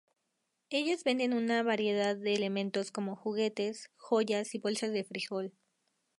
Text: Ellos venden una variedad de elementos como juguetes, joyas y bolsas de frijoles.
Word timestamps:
Ellos 0.71 1.03
venden 1.03 1.31
una 1.35 1.61
variedad 1.61 2.15
de 2.15 2.33
elementos 2.33 2.89
como 2.89 3.15
juguetes, 3.15 3.91
joyas 3.97 4.55
y 4.55 4.57
bolsas 4.57 4.89
de 4.93 5.03
frijoles. 5.03 5.53